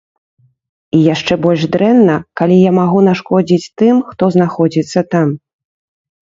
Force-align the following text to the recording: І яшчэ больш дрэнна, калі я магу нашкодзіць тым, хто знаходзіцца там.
І 0.95 1.01
яшчэ 1.13 1.37
больш 1.43 1.61
дрэнна, 1.75 2.15
калі 2.41 2.57
я 2.61 2.71
магу 2.79 2.99
нашкодзіць 3.11 3.71
тым, 3.85 3.95
хто 4.11 4.23
знаходзіцца 4.39 5.09
там. 5.15 5.27